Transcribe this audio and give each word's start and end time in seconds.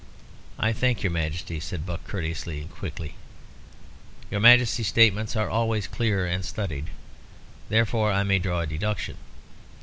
"I 0.57 0.73
thank 0.73 1.03
your 1.03 1.11
Majesty," 1.11 1.59
said 1.59 1.85
Buck, 1.85 2.07
courteously, 2.07 2.61
but 2.61 2.75
quickly. 2.75 3.13
"Your 4.31 4.39
Majesty's 4.39 4.87
statements 4.87 5.35
are 5.35 5.47
always 5.47 5.85
clear 5.85 6.25
and 6.25 6.43
studied; 6.43 6.87
therefore 7.69 8.11
I 8.11 8.23
may 8.23 8.39
draw 8.39 8.61
a 8.61 8.65
deduction. 8.65 9.17